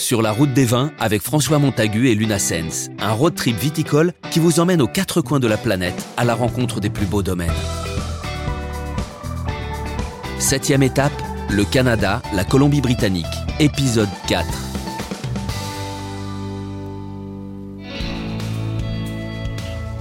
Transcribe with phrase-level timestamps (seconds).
[0.00, 4.12] sur la route des vins avec François Montagu et Luna Sens, un road trip viticole
[4.30, 7.22] qui vous emmène aux quatre coins de la planète à la rencontre des plus beaux
[7.22, 7.50] domaines.
[10.38, 11.12] Septième étape,
[11.50, 13.26] le Canada, la Colombie-Britannique,
[13.60, 14.46] épisode 4.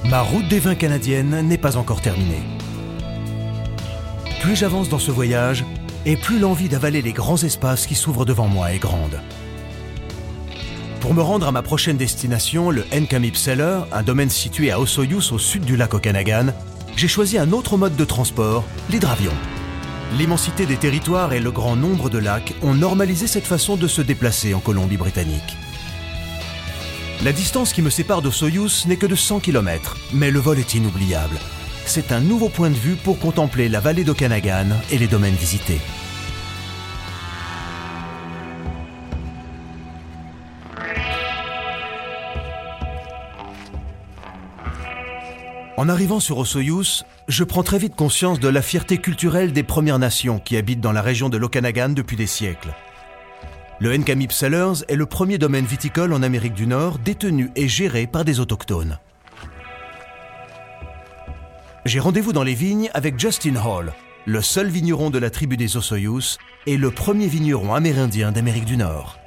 [0.06, 2.42] Ma route des vins canadiennes n'est pas encore terminée.
[4.42, 5.66] Plus j'avance dans ce voyage,
[6.06, 9.20] et plus l'envie d'avaler les grands espaces qui s'ouvrent devant moi est grande.
[11.00, 15.32] Pour me rendre à ma prochaine destination, le Nkamip Cellar, un domaine situé à Osoyoos
[15.32, 16.48] au sud du lac Okanagan,
[16.98, 19.32] j'ai choisi un autre mode de transport, l'hydravion.
[20.18, 24.02] L'immensité des territoires et le grand nombre de lacs ont normalisé cette façon de se
[24.02, 25.58] déplacer en Colombie-Britannique.
[27.24, 30.74] La distance qui me sépare d'Osoyoos n'est que de 100 km, mais le vol est
[30.74, 31.38] inoubliable.
[31.86, 35.80] C'est un nouveau point de vue pour contempler la vallée d'Okanagan et les domaines visités.
[45.80, 49.98] En arrivant sur Osoyoos, je prends très vite conscience de la fierté culturelle des Premières
[49.98, 52.74] Nations qui habitent dans la région de l'Okanagan depuis des siècles.
[53.80, 58.08] Le Nkamip Cellars est le premier domaine viticole en Amérique du Nord détenu et géré
[58.08, 59.00] par des autochtones.
[61.86, 63.94] J'ai rendez-vous dans les vignes avec Justin Hall,
[64.26, 68.76] le seul vigneron de la tribu des Osoyoos et le premier vigneron amérindien d'Amérique du
[68.76, 69.18] Nord.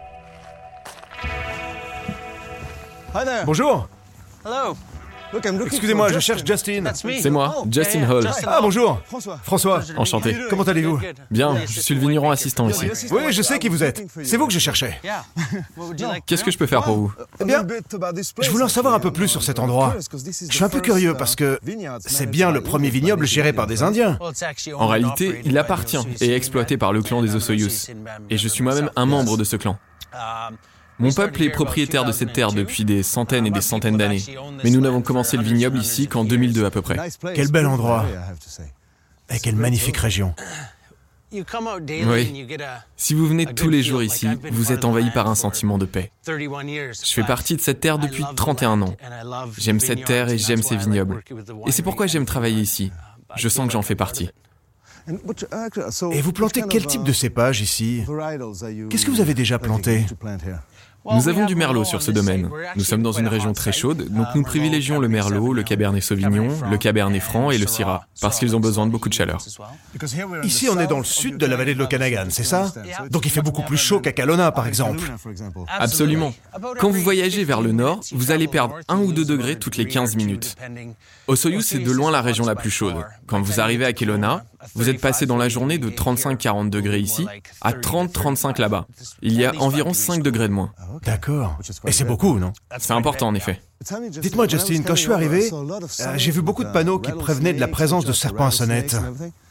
[3.47, 3.89] Bonjour
[5.66, 6.92] Excusez-moi, je cherche Justin.
[6.94, 8.28] C'est moi, Justin Hall.
[8.47, 9.00] Ah bonjour
[9.42, 10.36] François, Enchanté.
[10.50, 12.86] comment allez-vous Bien, je suis le vigneron assistant ici.
[13.11, 14.05] Oui, je sais qui vous êtes.
[14.22, 15.00] C'est vous que je cherchais.
[16.27, 17.64] Qu'est-ce que je peux faire pour vous Eh bien,
[18.41, 19.94] je voulais en savoir un peu plus sur cet endroit.
[20.48, 21.58] Je suis un peu curieux parce que
[22.00, 24.19] c'est bien le premier vignoble géré par des Indiens.
[24.74, 27.91] En réalité, il appartient et est exploité par le clan des Osoyoos.
[28.30, 29.78] Et je suis moi-même un membre de ce clan.
[31.03, 34.22] Mon peuple est propriétaire de cette terre depuis des centaines et des centaines d'années.
[34.62, 36.97] Mais nous n'avons commencé le vignoble ici qu'en 2002 à peu près.
[37.34, 38.07] Quel bel endroit.
[39.29, 40.35] Et quelle magnifique région.
[41.33, 42.46] Oui.
[42.96, 46.13] Si vous venez tous les jours ici, vous êtes envahi par un sentiment de paix.
[46.27, 48.95] Je fais partie de cette terre depuis 31 ans.
[49.58, 51.23] J'aime cette terre et j'aime ces vignobles.
[51.67, 52.92] Et c'est pourquoi j'aime travailler ici.
[53.34, 54.30] Je sens que j'en fais partie.
[56.13, 58.05] Et vous plantez quel type de cépage ici?
[58.90, 60.07] Qu'est-ce que vous avez déjà planté
[61.05, 62.51] Nous avons du merlot sur ce domaine.
[62.77, 66.48] Nous sommes dans une région très chaude, donc nous privilégions le merlot, le cabernet sauvignon,
[66.70, 69.39] le cabernet franc et le syrah, parce qu'ils ont besoin de beaucoup de chaleur.
[70.42, 72.73] Ici, on est dans le sud de la vallée de l'Okanagan, c'est ça
[73.11, 75.02] Donc il fait beaucoup plus chaud qu'à Kelowna, par exemple.
[75.68, 76.35] Absolument.
[76.79, 79.86] Quand vous voyagez vers le nord, vous allez perdre 1 ou 2 degrés toutes les
[79.86, 80.57] 15 minutes.
[81.27, 82.96] Osoyoos, c'est de loin la région la plus chaude.
[83.27, 87.27] Quand vous arrivez à Kelowna, vous êtes passé dans la journée de 35-40 degrés ici
[87.61, 88.86] à 30-35 là-bas.
[89.23, 90.73] Il y a environ 5 degrés de moins.
[91.05, 91.58] D'accord.
[91.86, 92.52] Et c'est beaucoup, non?
[92.78, 93.61] C'est important en effet.
[94.11, 97.61] Dites-moi, Justin, quand je suis arrivé, euh, j'ai vu beaucoup de panneaux qui prévenaient de
[97.61, 98.97] la présence de serpents à sonnette.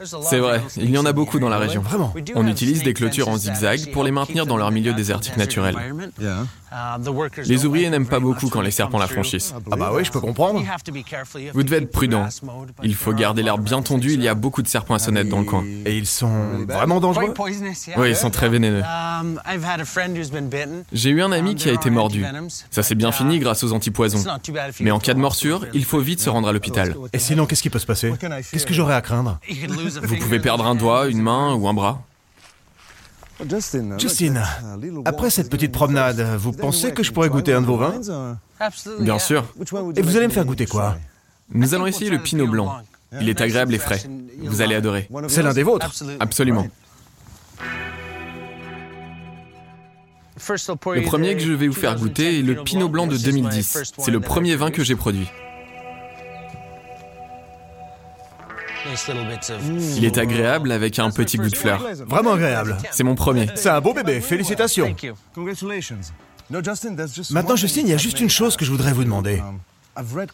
[0.04, 1.82] C'est vrai, il y en a beaucoup dans la région.
[1.82, 5.76] Vraiment On utilise des clôtures en zigzag pour les maintenir dans leur milieu désertique naturel.
[7.46, 9.54] Les ouvriers n'aiment pas beaucoup quand les serpents la franchissent.
[9.72, 10.64] Ah bah oui, je peux comprendre.
[11.54, 12.28] Vous devez être prudent.
[12.84, 15.40] Il faut garder l'herbe bien tondue, il y a beaucoup de serpents à sonnette dans
[15.40, 15.64] le coin.
[15.86, 17.34] Et ils sont vraiment dangereux
[17.98, 18.84] Oui, ils sont très vénéneux.
[20.94, 22.24] J'ai eu un ami qui a été mordu.
[22.70, 24.21] Ça s'est bien fini grâce aux antipoisons.
[24.80, 26.96] Mais en cas de morsure, il faut vite se rendre à l'hôpital.
[27.14, 28.14] Et sinon, qu'est-ce qui peut se passer
[28.52, 29.40] Qu'est-ce que j'aurais à craindre
[30.04, 32.04] Vous pouvez perdre un doigt, une main ou un bras.
[33.98, 34.42] Justine,
[35.06, 38.00] après cette petite promenade, vous pensez que je pourrais goûter un de vos vins
[39.00, 39.46] Bien sûr.
[39.96, 40.98] Et vous allez me faire goûter quoi
[41.52, 42.78] Nous allons essayer le pinot blanc.
[43.20, 44.02] Il est agréable et frais.
[44.44, 45.10] Vous allez adorer.
[45.28, 46.68] C'est l'un des vôtres Absolument.
[50.50, 53.94] Le premier que je vais vous faire goûter est le Pinot Blanc de 2010.
[53.98, 55.30] C'est le premier vin que j'ai produit.
[59.96, 61.86] Il est agréable avec un petit goût de fleur.
[62.08, 62.78] Vraiment agréable.
[62.92, 63.48] C'est mon premier.
[63.56, 64.96] C'est un beau bébé, félicitations.
[67.30, 69.42] Maintenant, Justine, il y a juste une chose que je voudrais vous demander.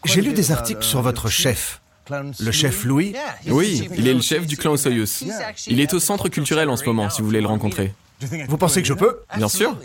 [0.04, 1.80] J'ai lu des articles sur votre chef.
[2.10, 3.14] Le chef Louis
[3.48, 5.24] Oui, il est le chef du clan Osoyoos.
[5.66, 7.92] Il est au centre culturel en ce moment, si vous voulez le rencontrer.
[8.48, 9.76] Vous pensez que je peux Bien sûr.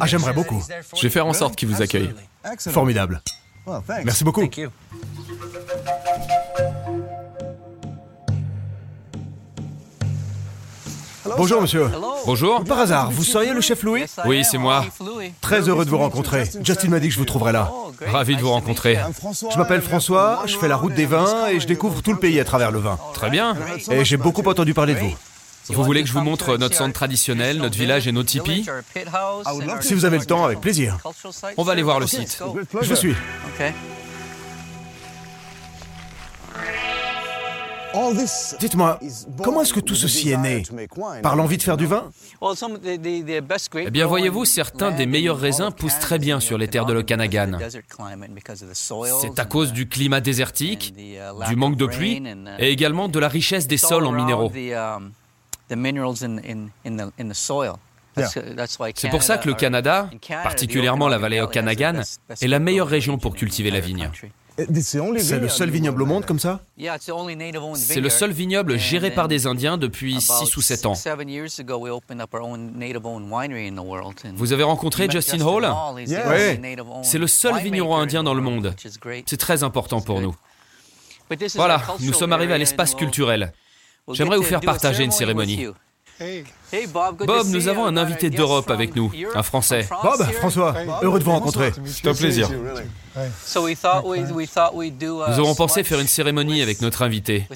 [0.00, 0.62] Ah, j'aimerais beaucoup.
[0.96, 2.12] Je vais faire en sorte qu'il vous accueille.
[2.70, 3.22] Formidable.
[4.04, 4.48] Merci beaucoup.
[11.36, 11.90] Bonjour, monsieur.
[12.24, 12.64] Bonjour.
[12.64, 14.04] Par hasard, vous seriez le chef Louis?
[14.24, 14.84] Oui, c'est moi.
[15.40, 16.44] Très heureux de vous rencontrer.
[16.62, 17.70] Justin m'a dit que je vous trouverais là.
[18.06, 18.98] Ravi de vous rencontrer.
[19.52, 22.40] Je m'appelle François, je fais la route des vins et je découvre tout le pays
[22.40, 22.98] à travers le vin.
[23.12, 23.56] Très bien.
[23.90, 25.14] Et j'ai beaucoup entendu parler de vous.
[25.68, 28.66] Vous voulez que je vous montre notre centre traditionnel, notre village et nos tipis
[29.80, 30.98] Si vous avez le temps, avec plaisir.
[31.56, 32.42] On va aller voir le site.
[32.82, 33.14] Je suis.
[38.60, 39.00] Dites-moi,
[39.42, 40.62] comment est-ce que tout ceci est né?
[41.22, 42.10] Par l'envie de faire du vin?
[43.74, 47.58] Eh bien, voyez-vous, certains des meilleurs raisins poussent très bien sur les terres de l'Okanagan.
[49.20, 50.94] C'est à cause du climat désertique,
[51.48, 52.22] du manque de pluie
[52.58, 54.52] et également de la richesse des sols en minéraux.
[58.94, 60.10] C'est pour ça que le Canada,
[60.42, 62.02] particulièrement la vallée Okanagan,
[62.40, 64.10] est la meilleure région pour cultiver la vigne.
[64.80, 66.60] C'est le seul vignoble au monde comme ça?
[67.76, 70.94] C'est le seul vignoble géré par des Indiens depuis 6 ou 7 ans.
[74.34, 75.72] Vous avez rencontré Justin Hall?
[75.96, 76.60] Oui.
[77.02, 78.74] C'est le seul vigneron indien dans le monde.
[79.26, 80.34] C'est très important pour nous.
[81.54, 83.52] Voilà, nous sommes arrivés à l'espace culturel.
[84.12, 85.66] J'aimerais vous faire partager une cérémonie.
[87.26, 89.88] Bob, nous avons un invité d'Europe avec nous, un Français.
[90.02, 91.72] Bob, François, heureux de vous rencontrer.
[91.84, 92.50] C'est un plaisir.
[93.16, 93.28] Nous
[95.38, 97.46] avons pensé faire une cérémonie avec notre invité.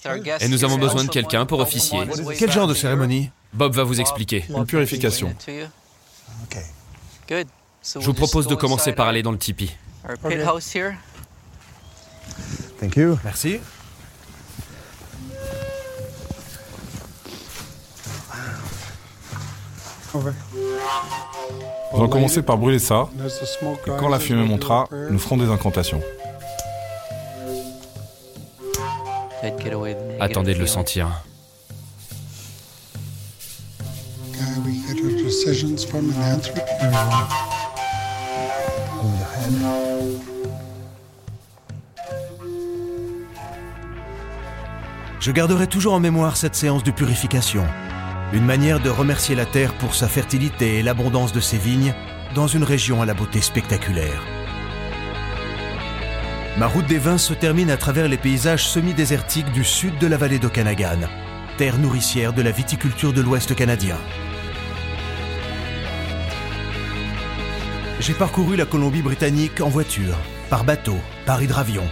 [0.40, 1.98] Et nous avons besoin de quelqu'un pour officier.
[2.38, 3.30] Quel genre de cérémonie?
[3.52, 4.44] Bob va vous expliquer.
[4.48, 5.34] Une purification.
[7.28, 9.72] Je vous propose de commencer par aller dans le tipi.
[13.24, 13.60] Merci.
[20.14, 23.08] Nous allons commencer par brûler ça,
[23.86, 26.00] et quand la fumée montera, nous ferons des incantations.
[30.20, 31.08] Attendez de le sentir.
[45.20, 47.64] Je garderai toujours en mémoire cette séance de purification.
[48.32, 51.92] Une manière de remercier la terre pour sa fertilité et l'abondance de ses vignes
[52.34, 54.22] dans une région à la beauté spectaculaire.
[56.56, 60.16] Ma route des vins se termine à travers les paysages semi-désertiques du sud de la
[60.16, 61.00] vallée d'Okanagan,
[61.58, 63.98] terre nourricière de la viticulture de l'Ouest canadien.
[68.00, 70.16] J'ai parcouru la Colombie-Britannique en voiture,
[70.48, 70.96] par bateau,
[71.26, 71.84] par hydravion.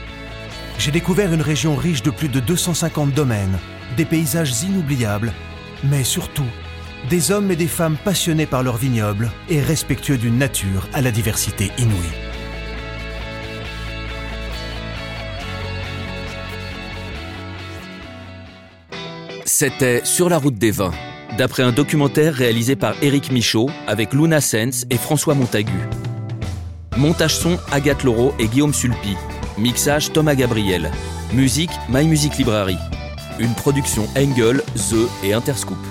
[0.79, 3.59] J'ai découvert une région riche de plus de 250 domaines,
[3.99, 5.33] des paysages inoubliables,
[5.85, 6.47] mais surtout
[7.09, 11.11] des hommes et des femmes passionnés par leur vignoble et respectueux d'une nature à la
[11.11, 11.97] diversité inouïe.
[19.44, 20.93] C'était Sur la route des vins,
[21.37, 25.88] d'après un documentaire réalisé par Éric Michaud avec Luna Sens et François Montagu.
[26.97, 29.17] Montage son Agathe Laureau et Guillaume Sulpi.
[29.59, 30.91] Mixage Thomas Gabriel.
[31.32, 32.79] Musique My Music Library.
[33.41, 35.90] Une production Engel, The et Interscoop.